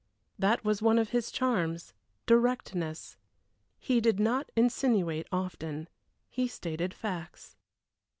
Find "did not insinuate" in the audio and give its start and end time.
4.01-5.27